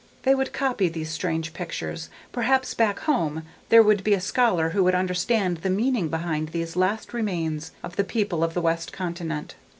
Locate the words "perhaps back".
2.31-3.01